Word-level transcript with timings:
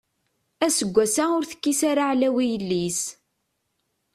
Aseggas-a 0.65 1.23
ur 1.37 1.43
tekkis 1.45 1.81
ara 1.89 2.03
aɛlaw 2.07 2.35
i 2.43 2.45
yelli-s. 2.51 3.01